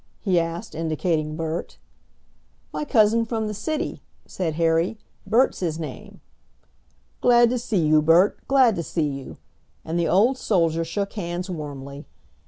[0.19, 1.77] he asked, indicating Bert.
[2.73, 6.21] "My cousin from the city," said Harry, "Bert's his name."
[7.21, 9.37] "Glad to see you, Bert, glad to see you!"
[9.85, 12.07] and the old soldier shook hands warmly.